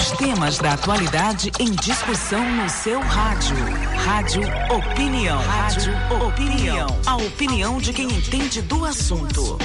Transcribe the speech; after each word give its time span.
Os 0.00 0.12
temas 0.12 0.56
da 0.56 0.72
atualidade 0.72 1.52
em 1.60 1.72
discussão 1.72 2.42
no 2.56 2.66
seu 2.70 3.00
rádio. 3.00 3.54
Rádio 4.02 4.40
Opinião. 4.74 5.38
Rádio 5.42 5.92
Opinião. 6.26 6.86
A 7.04 7.16
opinião 7.16 7.76
de 7.76 7.92
quem 7.92 8.06
entende 8.06 8.62
do 8.62 8.86
assunto. 8.86 9.58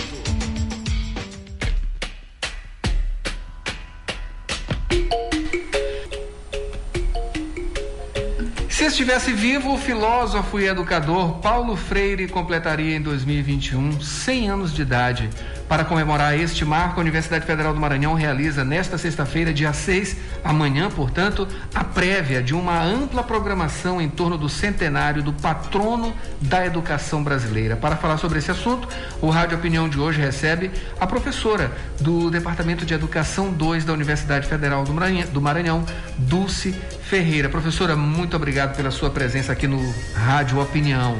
Se 8.67 8.83
estivesse 8.83 9.31
vivo, 9.31 9.75
o 9.75 9.77
filósofo 9.77 10.59
e 10.59 10.67
educador 10.67 11.39
Paulo 11.39 11.77
Freire 11.77 12.27
completaria 12.27 12.97
em 12.97 13.01
2021 13.01 14.01
100 14.01 14.49
anos 14.49 14.73
de 14.73 14.81
idade. 14.81 15.29
Para 15.67 15.83
comemorar 15.83 16.39
este 16.39 16.63
marco, 16.63 16.99
a 16.99 17.01
Universidade 17.01 17.43
Federal 17.43 17.73
do 17.73 17.79
Maranhão 17.79 18.13
realiza 18.13 18.63
nesta 18.63 18.99
sexta-feira, 18.99 19.51
dia 19.51 19.73
6, 19.73 20.15
amanhã, 20.43 20.91
portanto, 20.91 21.47
a 21.73 21.83
prévia 21.83 22.41
de 22.41 22.53
uma 22.53 22.79
ampla 22.83 23.23
programação 23.23 23.99
em 23.99 24.07
torno 24.07 24.37
do 24.37 24.47
centenário 24.47 25.23
do 25.23 25.33
patrono 25.33 26.13
da 26.39 26.63
educação 26.67 27.23
brasileira. 27.23 27.75
Para 27.75 27.95
falar 27.95 28.17
sobre 28.17 28.37
esse 28.37 28.51
assunto, 28.51 28.87
o 29.19 29.29
Rádio 29.31 29.57
Opinião 29.57 29.89
de 29.89 29.99
hoje 29.99 30.21
recebe 30.21 30.69
a 30.99 31.07
professora 31.07 31.71
do 31.99 32.29
Departamento 32.29 32.85
de 32.85 32.93
Educação 32.93 33.51
2 33.51 33.85
da 33.85 33.93
Universidade 33.93 34.47
Federal 34.47 34.83
do 34.83 35.41
Maranhão, 35.41 35.83
Dulce 36.15 36.73
Ferreira. 37.01 37.49
Professora, 37.49 37.95
muito 37.95 38.35
obrigado 38.35 38.75
pela 38.75 38.91
sua 38.91 39.09
presença 39.09 39.51
aqui 39.51 39.67
no 39.67 39.79
Rádio 40.13 40.61
Opinião. 40.61 41.17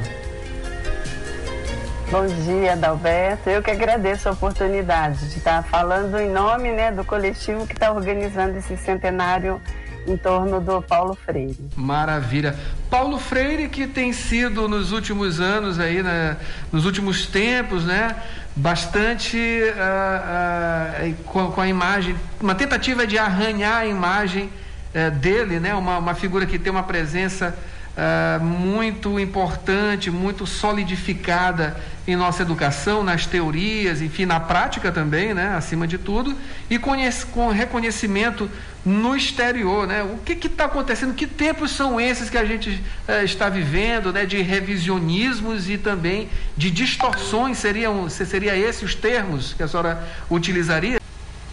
Bom 2.12 2.28
dia, 2.28 2.74
Adalberto. 2.74 3.50
Eu 3.50 3.64
que 3.64 3.72
agradeço 3.72 4.30
a 4.30 4.32
oportunidade 4.32 5.28
de 5.30 5.40
estar 5.40 5.64
falando 5.64 6.20
em 6.20 6.30
nome 6.30 6.72
né, 6.72 6.92
do 6.92 7.04
coletivo 7.04 7.66
que 7.66 7.74
está 7.74 7.92
organizando 7.92 8.56
esse 8.58 8.78
centenário 8.78 9.60
em 10.08 10.16
torno 10.16 10.62
do 10.62 10.84
Paulo 10.84 11.16
Freire. 11.26 11.58
Maravilha. 11.76 12.56
Paulo 12.92 13.18
Freire 13.18 13.68
que 13.70 13.88
tem 13.88 14.14
sido 14.14 14.68
nos 14.68 14.92
últimos 14.92 15.40
anos 15.40 15.80
aí, 15.80 16.04
né, 16.04 16.38
nos 16.72 16.86
últimos 16.86 17.26
tempos, 17.26 17.84
né, 17.84 18.16
bastante 18.56 19.38
uh, 19.38 21.10
uh, 21.10 21.16
com, 21.26 21.52
com, 21.52 21.62
a 21.62 21.68
imagem, 21.68 22.16
uma 22.40 22.54
tentativa 22.54 23.08
de 23.08 23.18
arranhar 23.18 23.78
a 23.78 23.86
imagem 23.88 24.52
uh, 24.94 25.10
dele, 25.12 25.60
né, 25.60 25.74
uma, 25.74 25.98
uma 25.98 26.14
figura 26.14 26.46
que 26.46 26.60
tem 26.60 26.72
uma 26.72 26.84
presença 26.84 27.58
uh, 27.96 28.44
muito 28.44 29.20
importante, 29.20 30.12
muito 30.12 30.46
solidificada 30.46 31.76
em 32.08 32.16
nossa 32.16 32.44
educação, 32.44 33.04
nas 33.04 33.26
teorias, 33.26 34.02
enfim, 34.02 34.26
na 34.26 34.40
prática 34.40 34.92
também, 34.92 35.34
né, 35.34 35.56
acima 35.56 35.88
de 35.88 35.98
tudo, 35.98 36.36
e 36.70 36.78
conhece, 36.78 37.26
com 37.26 37.50
reconhecimento 37.50 38.50
no 38.86 39.16
exterior, 39.16 39.88
né? 39.88 40.04
O 40.04 40.18
que 40.18 40.46
está 40.46 40.66
acontecendo? 40.66 41.16
Que 41.16 41.26
tempos 41.26 41.72
são 41.72 42.00
esses 42.00 42.30
que 42.30 42.38
a 42.38 42.46
gente 42.46 42.70
uh, 43.10 43.24
está 43.24 43.50
vivendo, 43.50 44.14
né? 44.14 44.28
De 44.28 44.40
revisionismos 44.44 45.68
e 45.68 45.76
também 45.76 46.30
de 46.56 46.70
distorções 46.70 47.58
seriam, 47.58 48.08
seria 48.08 48.56
esses 48.56 48.84
os 48.84 48.94
termos 48.94 49.54
que 49.54 49.64
a 49.64 49.68
senhora 49.68 50.04
utilizaria? 50.30 51.00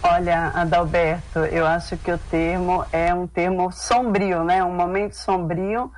Olha, 0.03 0.51
Adalberto, 0.53 1.39
eu 1.39 1.65
acho 1.65 1.97
que 1.97 2.11
o 2.11 2.17
termo 2.17 2.85
é 2.91 3.11
um 3.13 3.25
termo 3.25 3.71
sombrio, 3.71 4.43
né? 4.43 4.63
Um 4.63 4.75
momento 4.75 5.13
sombrio 5.13 5.91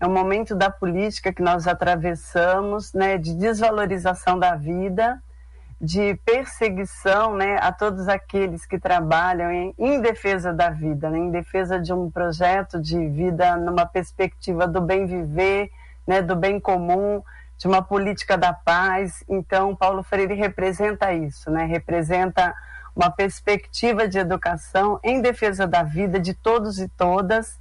é 0.00 0.06
um 0.06 0.12
momento 0.12 0.54
da 0.54 0.70
política 0.70 1.32
que 1.32 1.42
nós 1.42 1.66
atravessamos, 1.66 2.92
né, 2.92 3.18
de 3.18 3.34
desvalorização 3.34 4.38
da 4.38 4.54
vida, 4.54 5.20
de 5.80 6.14
perseguição, 6.24 7.34
né, 7.34 7.58
a 7.60 7.72
todos 7.72 8.08
aqueles 8.08 8.64
que 8.64 8.78
trabalham 8.78 9.50
em, 9.50 9.74
em 9.78 10.00
defesa 10.00 10.52
da 10.52 10.70
vida, 10.70 11.10
né, 11.10 11.18
em 11.18 11.30
defesa 11.30 11.80
de 11.80 11.92
um 11.92 12.10
projeto 12.10 12.80
de 12.80 13.08
vida 13.08 13.56
numa 13.56 13.86
perspectiva 13.86 14.66
do 14.66 14.80
bem 14.80 15.06
viver, 15.06 15.70
né, 16.06 16.22
do 16.22 16.36
bem 16.36 16.60
comum, 16.60 17.22
de 17.56 17.66
uma 17.66 17.82
política 17.82 18.38
da 18.38 18.52
paz. 18.52 19.24
Então, 19.28 19.74
Paulo 19.74 20.04
Freire 20.04 20.34
representa 20.34 21.12
isso, 21.12 21.50
né, 21.50 21.64
representa 21.64 22.54
uma 22.94 23.10
perspectiva 23.10 24.08
de 24.08 24.18
educação 24.18 24.98
em 25.02 25.20
defesa 25.20 25.66
da 25.66 25.82
vida 25.82 26.20
de 26.20 26.34
todos 26.34 26.80
e 26.80 26.88
todas 26.88 27.58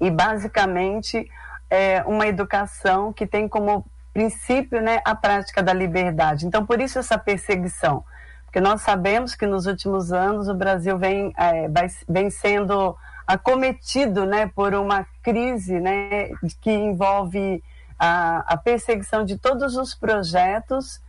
e 0.00 0.10
basicamente 0.10 1.30
é 1.68 2.02
uma 2.06 2.26
educação 2.26 3.12
que 3.12 3.26
tem 3.26 3.48
como 3.48 3.84
princípio 4.12 4.80
né, 4.80 5.00
a 5.04 5.14
prática 5.14 5.62
da 5.62 5.72
liberdade. 5.72 6.46
Então, 6.46 6.66
por 6.66 6.80
isso 6.80 6.98
essa 6.98 7.16
perseguição, 7.16 8.04
porque 8.44 8.60
nós 8.60 8.82
sabemos 8.82 9.34
que 9.34 9.46
nos 9.46 9.66
últimos 9.66 10.12
anos 10.12 10.48
o 10.48 10.54
Brasil 10.54 10.98
vem, 10.98 11.32
é, 11.36 11.68
vem 12.08 12.30
sendo 12.30 12.96
acometido 13.26 14.26
né, 14.26 14.50
por 14.52 14.74
uma 14.74 15.06
crise 15.22 15.78
né, 15.78 16.30
que 16.60 16.72
envolve 16.72 17.62
a, 17.96 18.54
a 18.54 18.56
perseguição 18.56 19.24
de 19.24 19.38
todos 19.38 19.76
os 19.76 19.94
projetos 19.94 21.00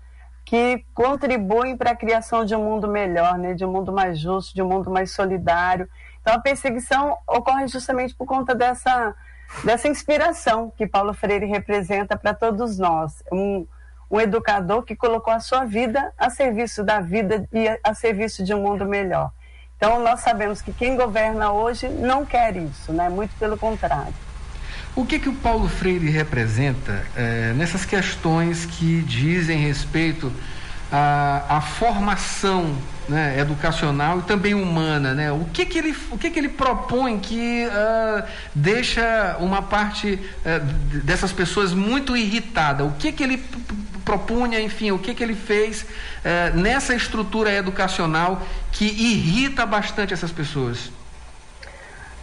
que 0.45 0.85
contribuem 0.93 1.77
para 1.77 1.91
a 1.91 1.95
criação 1.95 2.43
de 2.43 2.55
um 2.55 2.63
mundo 2.63 2.87
melhor, 2.87 3.37
né, 3.37 3.53
de 3.53 3.63
um 3.63 3.71
mundo 3.71 3.91
mais 3.91 4.19
justo, 4.19 4.53
de 4.53 4.61
um 4.61 4.67
mundo 4.67 4.89
mais 4.89 5.11
solidário. 5.11 5.87
Então, 6.21 6.33
a 6.33 6.39
perseguição 6.39 7.17
ocorre 7.27 7.67
justamente 7.67 8.15
por 8.15 8.25
conta 8.25 8.53
dessa, 8.53 9.15
dessa 9.63 9.87
inspiração 9.87 10.71
que 10.75 10.85
Paulo 10.85 11.13
Freire 11.13 11.45
representa 11.45 12.17
para 12.17 12.33
todos 12.33 12.77
nós. 12.77 13.23
Um, 13.31 13.65
um 14.09 14.19
educador 14.19 14.83
que 14.83 14.95
colocou 14.95 15.33
a 15.33 15.39
sua 15.39 15.63
vida 15.63 16.13
a 16.17 16.29
serviço 16.29 16.83
da 16.83 16.99
vida 16.99 17.47
e 17.53 17.67
a 17.81 17.93
serviço 17.93 18.43
de 18.43 18.53
um 18.53 18.61
mundo 18.61 18.85
melhor. 18.85 19.31
Então, 19.77 20.03
nós 20.03 20.19
sabemos 20.19 20.61
que 20.61 20.73
quem 20.73 20.95
governa 20.95 21.53
hoje 21.53 21.87
não 21.87 22.25
quer 22.25 22.55
isso, 22.55 22.91
né? 22.91 23.09
muito 23.09 23.33
pelo 23.39 23.57
contrário. 23.57 24.13
O 24.93 25.05
que, 25.05 25.19
que 25.19 25.29
o 25.29 25.33
Paulo 25.33 25.69
Freire 25.69 26.09
representa 26.09 27.05
é, 27.15 27.53
nessas 27.55 27.85
questões 27.85 28.65
que 28.65 29.01
dizem 29.01 29.57
respeito 29.57 30.31
à, 30.91 31.45
à 31.57 31.61
formação 31.61 32.75
né, 33.07 33.39
educacional 33.39 34.19
e 34.19 34.21
também 34.23 34.53
humana, 34.53 35.13
né? 35.13 35.31
O 35.31 35.45
que 35.53 35.65
que 35.65 35.77
ele, 35.77 35.95
o 36.11 36.17
que 36.17 36.29
que 36.29 36.37
ele 36.37 36.49
propõe 36.49 37.19
que 37.19 37.65
uh, 37.67 38.27
deixa 38.53 39.37
uma 39.39 39.61
parte 39.61 40.13
uh, 40.13 40.99
dessas 41.03 41.31
pessoas 41.31 41.73
muito 41.73 42.15
irritada? 42.15 42.83
O 42.83 42.91
que 42.91 43.13
que 43.13 43.23
ele 43.23 43.41
propunha, 44.03 44.59
enfim, 44.59 44.91
o 44.91 44.99
que 44.99 45.13
que 45.13 45.23
ele 45.23 45.35
fez 45.35 45.83
uh, 45.83 46.57
nessa 46.57 46.93
estrutura 46.93 47.51
educacional 47.53 48.45
que 48.71 48.85
irrita 48.85 49.65
bastante 49.65 50.13
essas 50.13 50.31
pessoas? 50.31 50.91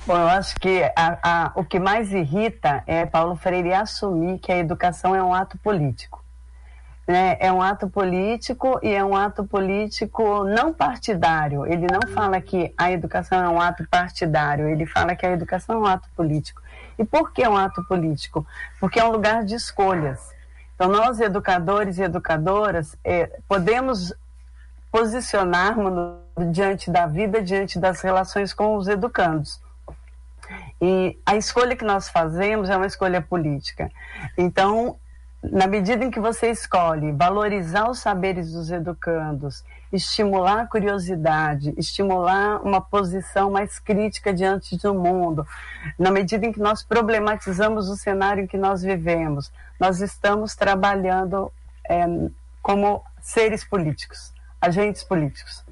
Bom, 0.09 0.17
eu 0.17 0.29
acho 0.29 0.57
que 0.57 0.83
a, 0.97 1.19
a, 1.23 1.53
o 1.55 1.63
que 1.63 1.79
mais 1.79 2.13
irrita 2.13 2.83
é 2.87 3.07
Paulo 3.07 3.37
Freire 3.37 3.75
assumir 3.75 4.39
que 4.39 4.51
a 4.51 4.57
educação 4.57 5.15
é 5.15 5.23
um 5.23 5.33
ato 5.33 5.57
político 5.59 6.25
né, 7.09 7.39
é 7.41 7.51
um 7.51 7.63
ato 7.63 7.89
político 7.89 8.79
e 8.83 8.93
é 8.93 9.03
um 9.03 9.17
ato 9.17 9.43
político 9.43 10.45
não 10.45 10.75
partidário. 10.75 11.65
Ele 11.67 11.87
não 11.91 12.07
fala 12.13 12.39
que 12.39 12.73
a 12.77 12.93
educação 12.93 13.43
é 13.43 13.49
um 13.49 13.59
ato 13.59 13.89
partidário, 13.89 14.69
ele 14.69 14.85
fala 14.85 15.17
que 15.17 15.25
a 15.25 15.33
educação 15.33 15.77
é 15.77 15.79
um 15.79 15.87
ato 15.87 16.07
político. 16.15 16.61
E 16.99 17.05
por 17.05 17.33
que 17.33 17.43
é 17.43 17.49
um 17.49 17.57
ato 17.57 17.83
político? 17.85 18.47
Porque 18.79 19.01
é 19.01 19.05
um 19.05 19.11
lugar 19.11 19.43
de 19.43 19.55
escolhas. 19.55 20.21
Então, 20.75 20.89
nós, 20.89 21.19
educadores 21.19 21.97
e 21.99 22.03
educadoras, 22.03 22.95
é, 23.03 23.41
podemos 23.49 24.13
posicionarmos 24.93 26.19
diante 26.53 26.91
da 26.91 27.07
vida, 27.07 27.41
diante 27.41 27.79
das 27.79 28.03
relações 28.03 28.53
com 28.53 28.77
os 28.77 28.87
educandos. 28.87 29.61
E 30.81 31.19
a 31.27 31.37
escolha 31.37 31.77
que 31.77 31.85
nós 31.85 32.09
fazemos 32.09 32.71
é 32.71 32.77
uma 32.77 32.87
escolha 32.87 33.21
política. 33.21 33.91
Então, 34.37 34.97
na 35.43 35.67
medida 35.67 36.05
em 36.05 36.11
que 36.11 36.19
você 36.19 36.51
escolhe 36.51 37.13
valorizar 37.13 37.89
os 37.89 38.01
saberes 38.01 38.53
dos 38.53 38.71
educandos, 38.71 39.65
estimular 39.93 40.63
a 40.63 40.67
curiosidade, 40.67 41.73
estimular 41.77 42.61
uma 42.63 42.81
posição 42.81 43.51
mais 43.51 43.79
crítica 43.79 44.33
diante 44.33 44.77
do 44.77 44.93
mundo, 44.93 45.47
na 45.99 46.11
medida 46.11 46.45
em 46.45 46.53
que 46.53 46.61
nós 46.61 46.83
problematizamos 46.83 47.89
o 47.89 47.97
cenário 47.97 48.45
em 48.45 48.47
que 48.47 48.59
nós 48.59 48.83
vivemos, 48.83 49.53
nós 49.79 50.01
estamos 50.01 50.57
trabalhando 50.57 51.53
é, 51.89 52.05
como 52.61 53.03
seres 53.21 53.65
políticos, 53.65 54.33
agentes 54.61 55.05
políticos. 55.05 55.65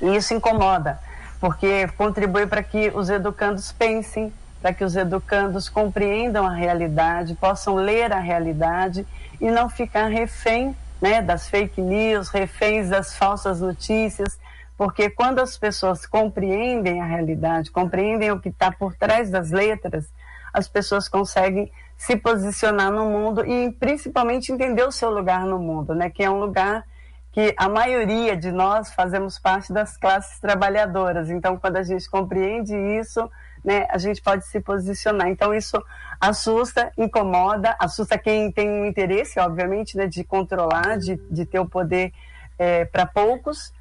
E 0.00 0.16
isso 0.16 0.32
incomoda, 0.32 0.98
porque 1.40 1.86
contribui 1.96 2.46
para 2.46 2.62
que 2.62 2.90
os 2.94 3.08
educandos 3.08 3.72
pensem 3.72 4.32
para 4.60 4.74
que 4.74 4.84
os 4.84 4.96
educandos 4.96 5.68
compreendam 5.68 6.46
a 6.46 6.52
realidade, 6.52 7.34
possam 7.34 7.76
ler 7.76 8.12
a 8.12 8.18
realidade 8.18 9.06
e 9.40 9.50
não 9.50 9.68
ficar 9.68 10.08
refém 10.08 10.76
né, 11.00 11.22
das 11.22 11.48
fake 11.48 11.80
news, 11.80 12.28
reféns 12.28 12.88
das 12.88 13.16
falsas 13.16 13.60
notícias, 13.60 14.38
porque 14.76 15.10
quando 15.10 15.38
as 15.40 15.56
pessoas 15.56 16.06
compreendem 16.06 17.00
a 17.00 17.04
realidade, 17.04 17.70
compreendem 17.70 18.30
o 18.32 18.40
que 18.40 18.48
está 18.48 18.72
por 18.72 18.94
trás 18.94 19.30
das 19.30 19.50
letras, 19.50 20.06
as 20.52 20.66
pessoas 20.66 21.08
conseguem 21.08 21.70
se 21.96 22.16
posicionar 22.16 22.90
no 22.90 23.08
mundo 23.08 23.44
e 23.44 23.70
principalmente 23.72 24.52
entender 24.52 24.84
o 24.84 24.92
seu 24.92 25.10
lugar 25.10 25.44
no 25.44 25.58
mundo, 25.58 25.94
né, 25.94 26.10
que 26.10 26.22
é 26.22 26.30
um 26.30 26.38
lugar 26.38 26.84
que 27.32 27.54
a 27.56 27.68
maioria 27.68 28.36
de 28.36 28.50
nós 28.50 28.92
fazemos 28.92 29.38
parte 29.38 29.72
das 29.72 29.96
classes 29.96 30.38
trabalhadoras. 30.40 31.30
Então, 31.30 31.56
quando 31.56 31.76
a 31.76 31.82
gente 31.82 32.08
compreende 32.08 32.74
isso, 32.74 33.30
né, 33.64 33.86
a 33.90 33.98
gente 33.98 34.22
pode 34.22 34.46
se 34.46 34.60
posicionar. 34.60 35.28
Então, 35.28 35.54
isso 35.54 35.82
assusta, 36.20 36.92
incomoda, 36.96 37.76
assusta 37.78 38.18
quem 38.18 38.50
tem 38.50 38.68
um 38.68 38.86
interesse, 38.86 39.38
obviamente, 39.38 39.96
né, 39.96 40.06
de 40.06 40.24
controlar, 40.24 40.98
de, 40.98 41.16
de 41.30 41.44
ter 41.44 41.58
o 41.58 41.68
poder 41.68 42.12
é, 42.58 42.84
para 42.84 43.06
poucos. 43.06 43.72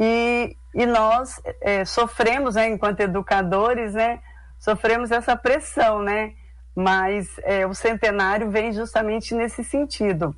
E, 0.00 0.56
e 0.74 0.86
nós 0.86 1.40
é, 1.60 1.84
sofremos, 1.84 2.54
né, 2.54 2.68
enquanto 2.68 3.00
educadores, 3.00 3.94
né, 3.94 4.20
sofremos 4.58 5.10
essa 5.10 5.36
pressão, 5.36 6.02
né? 6.02 6.32
Mas 6.74 7.28
é, 7.44 7.66
o 7.66 7.74
centenário 7.74 8.50
vem 8.50 8.72
justamente 8.72 9.34
nesse 9.34 9.62
sentido 9.62 10.34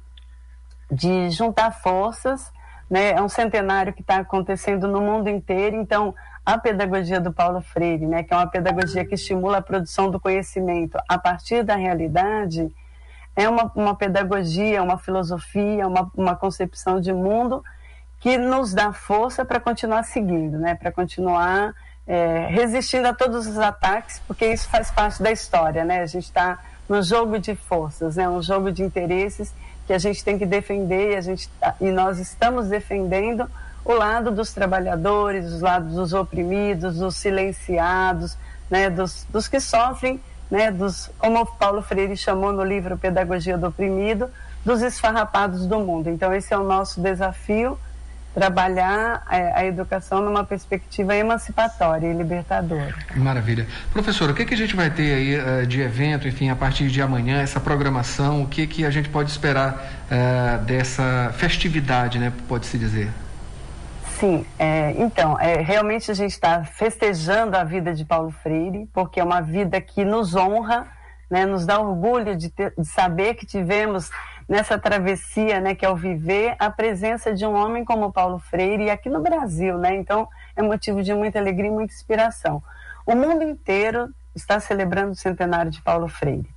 de 0.91 1.31
juntar 1.31 1.71
forças, 1.71 2.53
né? 2.89 3.13
É 3.13 3.23
um 3.23 3.29
centenário 3.29 3.93
que 3.93 4.01
está 4.01 4.19
acontecendo 4.19 4.87
no 4.87 5.01
mundo 5.01 5.29
inteiro, 5.29 5.77
então 5.77 6.15
a 6.45 6.57
pedagogia 6.57 7.21
do 7.21 7.33
Paulo 7.33 7.61
Freire, 7.61 8.07
né, 8.07 8.23
que 8.23 8.33
é 8.33 8.37
uma 8.37 8.47
pedagogia 8.47 9.05
que 9.05 9.17
estimula 9.17 9.59
a 9.59 9.63
produção 9.63 10.09
do 10.09 10.21
conhecimento 10.21 10.97
a 11.09 11.19
partir 11.19 11.65
da 11.65 11.75
realidade, 11.75 12.73
é 13.35 13.49
uma, 13.49 13.71
uma 13.75 13.97
pedagogia, 13.97 14.81
uma 14.81 14.97
filosofia, 14.97 15.89
uma, 15.89 16.09
uma 16.17 16.37
concepção 16.37 17.01
de 17.01 17.13
mundo 17.13 17.65
que 18.21 18.39
nos 18.39 18.73
dá 18.73 18.93
força 18.93 19.45
para 19.45 19.59
continuar 19.59 20.05
seguindo, 20.05 20.57
né, 20.57 20.77
para 20.77 20.93
continuar 20.93 21.75
é, 22.07 22.47
resistindo 22.49 23.07
a 23.07 23.13
todos 23.13 23.49
os 23.49 23.59
ataques, 23.59 24.23
porque 24.27 24.47
isso 24.47 24.69
faz 24.69 24.91
parte 24.91 25.21
da 25.21 25.33
história, 25.33 25.85
né? 25.85 26.03
A 26.03 26.07
gente 26.07 26.25
está 26.25 26.61
no 26.89 27.03
jogo 27.03 27.39
de 27.39 27.57
forças, 27.57 28.15
né? 28.15 28.29
Um 28.29 28.41
jogo 28.41 28.71
de 28.71 28.85
interesses 28.85 29.53
que 29.87 29.93
a 29.93 29.99
gente 29.99 30.25
tem 30.25 30.39
que 30.39 30.47
defender 30.47 31.13
e, 31.13 31.17
a 31.17 31.21
gente, 31.21 31.49
tá, 31.61 31.75
e 31.81 31.91
nós 31.91 32.19
estamos 32.19 32.69
defendendo 32.69 33.49
o 33.85 33.93
lado 33.93 34.33
dos 34.33 34.53
trabalhadores, 34.53 35.47
os 35.53 35.61
lados 35.61 35.95
dos 35.95 36.13
oprimidos, 36.13 36.99
dos 36.99 37.17
silenciados, 37.17 38.37
né? 38.69 38.91
Dos, 38.91 39.25
dos 39.31 39.47
que 39.47 39.61
sofrem, 39.61 40.21
né? 40.51 40.73
Dos, 40.73 41.09
como 41.19 41.47
Paulo 41.47 41.83
Freire 41.83 42.17
chamou 42.17 42.53
no 42.53 42.65
livro 42.65 42.99
Pedagogia 42.99 43.57
do 43.57 43.69
Oprimido, 43.69 44.29
dos 44.65 44.83
esfarrapados 44.83 45.67
do 45.67 45.79
mundo. 45.79 46.11
Então 46.11 46.35
esse 46.35 46.53
é 46.53 46.59
o 46.59 46.65
nosso 46.65 47.01
desafio 47.01 47.79
trabalhar 48.37 49.23
a, 49.27 49.39
é, 49.39 49.53
a, 49.61 49.65
educação 49.65 50.21
numa 50.21 50.45
perspectiva 50.45 51.17
emancipatória 51.17 52.07
e 52.07 52.13
libertadora. 52.13 52.95
Maravilha. 53.17 53.67
Professora, 53.91 54.33
o 54.33 54.35
que, 54.35 54.45
que 54.45 54.53
a 54.53 54.57
gente 54.59 54.77
vai 54.77 54.91
ter 54.91 55.15
aí 55.15 55.63
uh, 55.63 55.67
de 55.67 55.81
evento, 55.81 56.29
enfim, 56.29 56.51
a 56.51 56.55
partir 56.55 56.89
de 56.89 57.01
amanhã, 57.01 57.41
essa 57.41 57.59
programação, 57.59 58.43
o 58.43 58.47
que, 58.47 58.67
que 58.67 58.85
a 58.85 58.91
gente 58.91 59.09
pode 59.09 59.31
esperar 59.31 59.73
uh, 59.73 60.63
dessa 60.67 61.33
festividade, 61.39 62.19
né, 62.19 62.31
pode-se 62.47 62.77
dizer? 62.77 63.09
Sim, 64.21 64.45
é, 64.59 64.95
então, 64.99 65.41
é, 65.41 65.63
realmente 65.63 66.11
a 66.11 66.15
gente 66.15 66.33
está 66.33 66.63
festejando 66.63 67.57
a 67.57 67.65
vida 67.65 67.95
de 67.95 68.05
Paulo 68.05 68.31
Freire, 68.43 68.87
porque 68.93 69.19
é 69.19 69.25
uma 69.25 69.41
vida 69.41 69.81
que 69.81 70.05
nos 70.05 70.35
honra, 70.35 70.87
né, 71.31 71.47
nos 71.47 71.65
dá 71.65 71.81
orgulho 71.81 72.37
de, 72.37 72.51
ter, 72.51 72.75
de 72.77 72.87
saber 72.87 73.33
que 73.33 73.47
tivemos 73.47 74.11
nessa 74.49 74.79
travessia, 74.79 75.61
né, 75.61 75.75
que 75.75 75.85
é 75.85 75.91
o 75.91 75.97
viver, 75.97 76.55
a 76.59 76.71
presença 76.71 77.35
de 77.35 77.45
um 77.45 77.55
homem 77.55 77.85
como 77.85 78.13
Paulo 78.13 78.39
Freire 78.39 78.85
e 78.85 78.91
aqui 78.91 79.09
no 79.09 79.21
Brasil, 79.21 79.77
né? 79.77 79.95
Então 79.97 80.29
é 80.55 80.63
motivo 80.63 81.03
de 81.03 81.13
muita 81.13 81.39
alegria 81.39 81.69
e 81.69 81.73
muita 81.73 81.93
inspiração. 81.93 82.63
O 83.05 83.15
mundo 83.15 83.43
inteiro 83.43 84.09
está 84.35 84.61
celebrando 84.61 85.13
o 85.13 85.17
centenário 85.17 85.71
de 85.71 85.83
Paulo 85.83 86.09
Freire. 86.09 86.49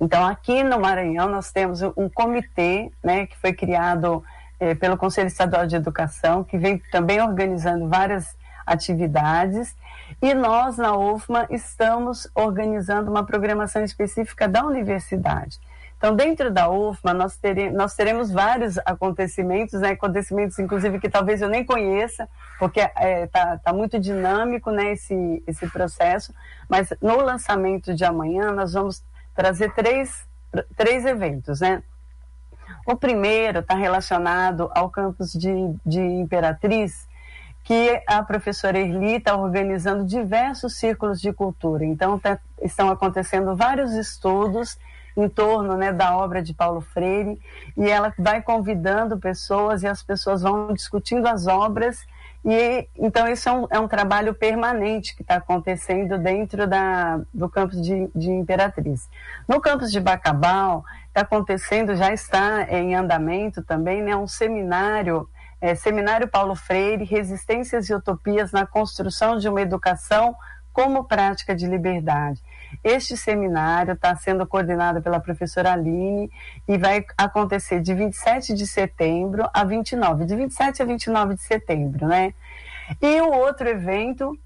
Então 0.00 0.26
aqui 0.26 0.64
no 0.64 0.80
Maranhão 0.80 1.28
nós 1.28 1.52
temos 1.52 1.82
um 1.82 2.08
comitê, 2.08 2.90
né, 3.04 3.26
que 3.26 3.36
foi 3.36 3.52
criado 3.52 4.24
eh, 4.58 4.74
pelo 4.74 4.96
Conselho 4.96 5.28
Estadual 5.28 5.66
de 5.66 5.76
Educação, 5.76 6.42
que 6.42 6.58
vem 6.58 6.78
também 6.90 7.20
organizando 7.20 7.88
várias 7.88 8.36
atividades 8.66 9.76
e 10.22 10.34
nós, 10.34 10.76
na 10.76 10.96
UFMA, 10.96 11.46
estamos 11.50 12.28
organizando 12.34 13.10
uma 13.10 13.24
programação 13.24 13.82
específica 13.82 14.48
da 14.48 14.64
universidade. 14.64 15.58
Então, 16.00 16.16
dentro 16.16 16.50
da 16.50 16.70
UFMA, 16.70 17.12
nós, 17.12 17.36
teremos, 17.36 17.76
nós 17.76 17.94
teremos 17.94 18.30
vários 18.30 18.78
acontecimentos, 18.86 19.82
né? 19.82 19.90
acontecimentos, 19.90 20.58
inclusive, 20.58 20.98
que 20.98 21.10
talvez 21.10 21.42
eu 21.42 21.48
nem 21.50 21.62
conheça, 21.62 22.26
porque 22.58 22.80
está 22.80 23.02
é, 23.02 23.26
tá, 23.26 23.58
tá 23.58 23.70
muito 23.70 23.98
dinâmico 23.98 24.70
né, 24.70 24.92
esse, 24.92 25.44
esse 25.46 25.68
processo. 25.68 26.32
Mas 26.66 26.88
no 27.02 27.20
lançamento 27.20 27.92
de 27.94 28.02
amanhã, 28.02 28.50
nós 28.50 28.72
vamos 28.72 29.04
trazer 29.34 29.74
três, 29.74 30.26
três 30.74 31.04
eventos. 31.04 31.60
Né? 31.60 31.82
O 32.86 32.96
primeiro 32.96 33.58
está 33.58 33.74
relacionado 33.74 34.70
ao 34.74 34.88
campus 34.88 35.34
de, 35.34 35.52
de 35.84 36.00
Imperatriz, 36.00 37.06
que 37.62 38.02
a 38.06 38.22
professora 38.22 38.78
Erli 38.78 39.16
está 39.16 39.36
organizando 39.36 40.06
diversos 40.06 40.76
círculos 40.76 41.20
de 41.20 41.30
cultura. 41.30 41.84
Então, 41.84 42.18
tá, 42.18 42.38
estão 42.62 42.88
acontecendo 42.88 43.54
vários 43.54 43.92
estudos 43.92 44.78
em 45.16 45.28
torno 45.28 45.76
né, 45.76 45.92
da 45.92 46.16
obra 46.16 46.42
de 46.42 46.54
Paulo 46.54 46.80
Freire 46.80 47.40
e 47.76 47.88
ela 47.88 48.12
vai 48.18 48.42
convidando 48.42 49.18
pessoas 49.18 49.82
e 49.82 49.86
as 49.86 50.02
pessoas 50.02 50.42
vão 50.42 50.72
discutindo 50.72 51.26
as 51.26 51.46
obras 51.46 52.06
e 52.44 52.88
então 52.96 53.28
isso 53.28 53.48
é 53.48 53.52
um, 53.52 53.66
é 53.70 53.78
um 53.78 53.88
trabalho 53.88 54.34
permanente 54.34 55.14
que 55.14 55.22
está 55.22 55.36
acontecendo 55.36 56.18
dentro 56.18 56.66
da, 56.66 57.20
do 57.34 57.48
campus 57.48 57.82
de, 57.82 58.10
de 58.14 58.30
Imperatriz. 58.30 59.08
No 59.46 59.60
campus 59.60 59.92
de 59.92 60.00
Bacabal 60.00 60.84
está 61.08 61.20
acontecendo, 61.20 61.94
já 61.96 62.12
está 62.12 62.62
em 62.70 62.94
andamento 62.94 63.62
também, 63.62 64.02
né, 64.02 64.16
um 64.16 64.26
seminário 64.26 65.28
é, 65.60 65.74
Seminário 65.74 66.26
Paulo 66.26 66.54
Freire, 66.54 67.04
Resistências 67.04 67.90
e 67.90 67.94
Utopias 67.94 68.50
na 68.50 68.64
Construção 68.64 69.36
de 69.36 69.46
uma 69.46 69.60
Educação 69.60 70.34
como 70.72 71.04
Prática 71.04 71.54
de 71.54 71.66
Liberdade. 71.66 72.40
Este 72.82 73.16
seminário 73.16 73.94
está 73.94 74.14
sendo 74.16 74.46
coordenado 74.46 75.02
pela 75.02 75.20
professora 75.20 75.72
Aline 75.72 76.30
e 76.66 76.78
vai 76.78 77.04
acontecer 77.16 77.80
de 77.80 77.94
27 77.94 78.54
de 78.54 78.66
setembro 78.66 79.48
a 79.52 79.64
29, 79.64 80.24
de 80.24 80.36
27 80.36 80.82
a 80.82 80.84
29 80.84 81.34
de 81.34 81.42
setembro, 81.42 82.06
né? 82.06 82.34
E 83.00 83.20
o 83.20 83.30
outro 83.30 83.68
evento, 83.68 84.36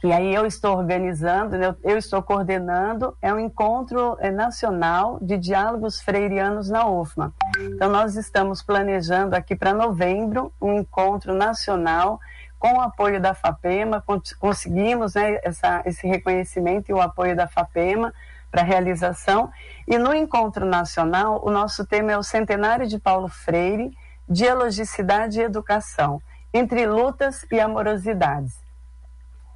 que 0.00 0.12
aí 0.12 0.34
eu 0.34 0.44
estou 0.44 0.76
organizando, 0.76 1.56
né? 1.56 1.74
eu 1.82 1.96
estou 1.96 2.22
coordenando, 2.22 3.16
é 3.22 3.32
um 3.32 3.40
encontro 3.40 4.16
é, 4.20 4.30
nacional 4.30 5.18
de 5.22 5.38
diálogos 5.38 6.00
freirianos 6.00 6.68
na 6.68 6.86
UFMA. 6.86 7.32
Então, 7.58 7.90
nós 7.90 8.16
estamos 8.16 8.62
planejando 8.62 9.34
aqui 9.34 9.56
para 9.56 9.72
novembro 9.72 10.52
um 10.60 10.74
encontro 10.74 11.34
nacional 11.34 12.20
com 12.58 12.74
o 12.74 12.80
apoio 12.80 13.20
da 13.20 13.34
FAPEMA, 13.34 14.02
conseguimos 14.38 15.14
né, 15.14 15.38
essa, 15.42 15.82
esse 15.84 16.06
reconhecimento 16.06 16.90
e 16.90 16.94
o 16.94 17.00
apoio 17.00 17.36
da 17.36 17.46
FAPEMA 17.46 18.12
para 18.50 18.62
a 18.62 18.64
realização. 18.64 19.50
E 19.86 19.98
no 19.98 20.14
encontro 20.14 20.64
nacional, 20.64 21.40
o 21.44 21.50
nosso 21.50 21.86
tema 21.86 22.12
é 22.12 22.18
o 22.18 22.22
centenário 22.22 22.86
de 22.86 22.98
Paulo 22.98 23.28
Freire, 23.28 23.96
dialogicidade 24.28 25.38
e 25.38 25.42
educação, 25.42 26.20
entre 26.52 26.86
lutas 26.86 27.44
e 27.52 27.60
amorosidades. 27.60 28.58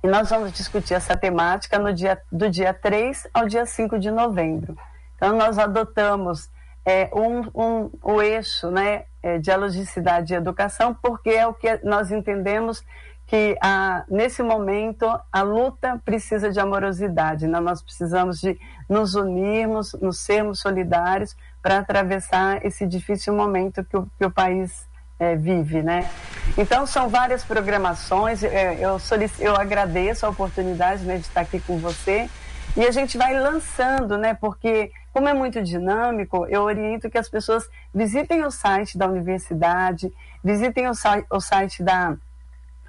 E 0.03 0.09
nós 0.09 0.31
vamos 0.31 0.53
discutir 0.53 0.95
essa 0.95 1.17
temática 1.17 1.79
no 1.79 1.93
dia, 1.93 2.21
do 2.31 2.49
dia 2.49 2.73
3 2.73 3.29
ao 3.35 3.47
dia 3.47 3.67
5 3.67 3.99
de 3.99 4.11
novembro. 4.11 4.77
Então, 5.17 5.37
nós 5.37 5.59
adotamos 5.59 6.49
é, 6.85 7.11
um, 7.15 7.41
um, 7.55 7.91
o 8.03 8.23
eixo 8.23 8.71
né, 8.71 9.05
é, 9.23 9.39
dialogicidade 9.39 10.33
e 10.33 10.37
educação, 10.37 10.97
porque 11.03 11.31
é 11.31 11.47
o 11.47 11.55
que 11.55 11.81
nós 11.85 12.11
entendemos 12.11 12.85
que 13.27 13.57
a, 13.63 14.05
nesse 14.09 14.43
momento 14.43 15.07
a 15.31 15.43
luta 15.43 16.01
precisa 16.05 16.51
de 16.51 16.59
amorosidade, 16.59 17.47
né? 17.47 17.61
nós 17.61 17.81
precisamos 17.81 18.41
de 18.41 18.59
nos 18.89 19.15
unirmos, 19.15 19.93
nos 20.01 20.19
sermos 20.19 20.59
solidários 20.59 21.37
para 21.63 21.79
atravessar 21.79 22.65
esse 22.67 22.85
difícil 22.85 23.33
momento 23.33 23.85
que 23.85 23.97
o, 23.97 24.09
que 24.19 24.25
o 24.25 24.31
país 24.33 24.89
é, 25.17 25.37
vive, 25.37 25.81
né? 25.81 26.11
Então 26.59 26.87
são 26.87 27.09
várias 27.09 27.45
programações. 27.45 28.43
É, 28.43 28.79
eu, 28.81 28.99
eu 29.39 29.55
agradeço 29.55 30.27
a 30.27 30.31
oportunidade 30.31 31.05
né, 31.05 31.17
de 31.17 31.21
estar 31.21 31.43
aqui 31.43 31.61
com 31.61 31.79
você 31.79 32.29
e 32.77 32.85
a 32.85 32.91
gente 32.91 33.19
vai 33.19 33.39
lançando, 33.39 34.17
né? 34.17 34.35
Porque 34.35 34.91
como 35.13 35.29
é 35.29 35.35
muito 35.35 35.63
dinâmico, 35.63 36.47
eu 36.49 36.63
oriento 36.63 37.11
que 37.11 37.19
as 37.19 37.29
pessoas 37.29 37.69
visitem 37.93 38.45
o 38.45 38.51
site 38.51 38.97
da 38.97 39.07
universidade, 39.07 40.13
visitem 40.43 40.89
o, 40.89 40.95
site, 40.95 41.27
o 41.31 41.41
site 41.41 41.83
da, 41.83 42.17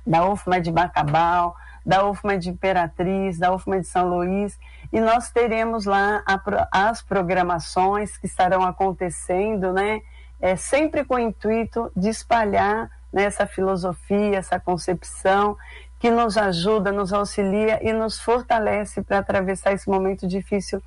da 0.05 0.27
UFMA 0.27 0.61
de 0.61 0.71
Bacabal, 0.71 1.55
da 1.85 2.05
UFMA 2.07 2.37
de 2.37 2.49
Imperatriz, 2.49 3.39
da 3.39 3.53
UFMA 3.53 3.79
de 3.79 3.87
São 3.87 4.07
Luís, 4.07 4.57
e 4.93 4.99
nós 4.99 5.31
teremos 5.31 5.85
lá 5.85 6.23
a, 6.27 6.89
as 6.89 7.01
programações 7.01 8.17
que 8.17 8.27
estarão 8.27 8.63
acontecendo, 8.63 9.73
né? 9.73 10.01
É, 10.39 10.55
sempre 10.55 11.05
com 11.05 11.15
o 11.15 11.19
intuito 11.19 11.91
de 11.95 12.09
espalhar 12.09 12.89
né, 13.13 13.25
essa 13.25 13.45
filosofia, 13.45 14.37
essa 14.37 14.59
concepção 14.59 15.55
que 15.99 16.09
nos 16.09 16.35
ajuda, 16.35 16.91
nos 16.91 17.13
auxilia 17.13 17.79
e 17.87 17.93
nos 17.93 18.19
fortalece 18.19 19.03
para 19.03 19.19
atravessar 19.19 19.73
esse 19.73 19.87
momento 19.87 20.27
difícil 20.27 20.81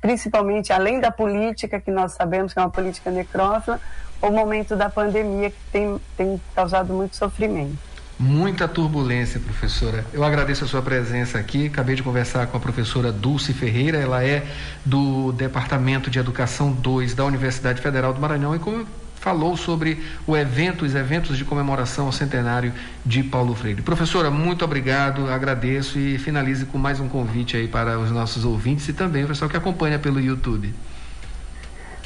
principalmente 0.00 0.72
além 0.72 1.00
da 1.00 1.10
política, 1.10 1.80
que 1.80 1.90
nós 1.90 2.12
sabemos 2.12 2.52
que 2.52 2.58
é 2.58 2.62
uma 2.62 2.70
política 2.70 3.10
necrófila, 3.10 3.80
o 4.20 4.30
momento 4.30 4.76
da 4.76 4.88
pandemia 4.88 5.50
que 5.50 5.58
tem, 5.72 6.00
tem 6.16 6.40
causado 6.54 6.92
muito 6.92 7.16
sofrimento. 7.16 7.90
Muita 8.18 8.68
turbulência, 8.68 9.40
professora. 9.40 10.04
Eu 10.12 10.22
agradeço 10.22 10.64
a 10.64 10.68
sua 10.68 10.82
presença 10.82 11.38
aqui. 11.38 11.68
Acabei 11.68 11.96
de 11.96 12.02
conversar 12.02 12.46
com 12.48 12.56
a 12.56 12.60
professora 12.60 13.10
Dulce 13.10 13.54
Ferreira, 13.54 13.96
ela 13.96 14.22
é 14.22 14.46
do 14.84 15.32
Departamento 15.32 16.10
de 16.10 16.18
Educação 16.18 16.70
2 16.70 17.14
da 17.14 17.24
Universidade 17.24 17.80
Federal 17.80 18.12
do 18.12 18.20
Maranhão 18.20 18.54
e 18.54 18.58
como 18.58 18.86
falou 19.20 19.56
sobre 19.56 20.02
o 20.26 20.36
evento, 20.36 20.84
os 20.84 20.94
eventos 20.94 21.36
de 21.36 21.44
comemoração 21.44 22.06
ao 22.06 22.12
centenário 22.12 22.72
de 23.04 23.22
Paulo 23.22 23.54
Freire. 23.54 23.82
Professora, 23.82 24.30
muito 24.30 24.64
obrigado, 24.64 25.30
agradeço 25.30 25.98
e 25.98 26.18
finalize 26.18 26.64
com 26.64 26.78
mais 26.78 26.98
um 26.98 27.08
convite 27.08 27.56
aí 27.56 27.68
para 27.68 27.98
os 27.98 28.10
nossos 28.10 28.46
ouvintes 28.46 28.88
e 28.88 28.94
também 28.94 29.24
o 29.24 29.28
pessoal 29.28 29.50
que 29.50 29.56
acompanha 29.56 29.98
pelo 29.98 30.18
YouTube. 30.18 30.74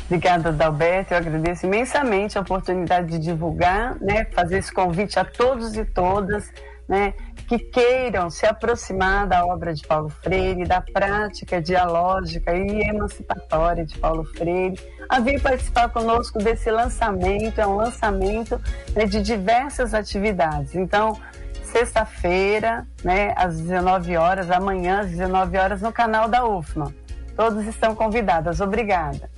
Obrigada, 0.06 0.52
Dalberto. 0.52 1.14
Eu 1.14 1.18
agradeço 1.18 1.64
imensamente 1.64 2.36
a 2.36 2.40
oportunidade 2.40 3.12
de 3.12 3.18
divulgar, 3.18 3.96
né, 4.00 4.26
fazer 4.26 4.58
esse 4.58 4.72
convite 4.72 5.18
a 5.18 5.24
todos 5.24 5.76
e 5.76 5.84
todas, 5.84 6.52
né, 6.88 7.14
que 7.48 7.58
queiram 7.58 8.30
se 8.30 8.46
aproximar 8.46 9.26
da 9.26 9.44
obra 9.44 9.74
de 9.74 9.86
Paulo 9.86 10.08
Freire, 10.08 10.64
da 10.64 10.80
prática 10.80 11.60
dialógica 11.60 12.54
e 12.54 12.82
emancipatória 12.82 13.84
de 13.84 13.98
Paulo 13.98 14.24
Freire, 14.24 14.78
a 15.08 15.20
vir 15.20 15.40
participar 15.40 15.88
conosco 15.90 16.38
desse 16.38 16.70
lançamento. 16.70 17.60
É 17.60 17.66
um 17.66 17.76
lançamento 17.76 18.60
né, 18.94 19.06
de 19.06 19.20
diversas 19.20 19.94
atividades. 19.94 20.74
Então, 20.74 21.18
sexta-feira, 21.62 22.86
né, 23.02 23.34
às 23.36 23.60
19 23.60 24.16
horas, 24.16 24.50
amanhã 24.50 25.00
às 25.00 25.10
19 25.10 25.58
horas, 25.58 25.82
no 25.82 25.92
canal 25.92 26.28
da 26.28 26.46
UFMA. 26.46 26.94
Todos 27.36 27.66
estão 27.66 27.94
convidados. 27.94 28.60
Obrigada. 28.60 29.28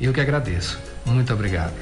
Eu 0.00 0.12
que 0.12 0.20
agradeço. 0.20 0.80
Muito 1.04 1.32
obrigado. 1.32 1.74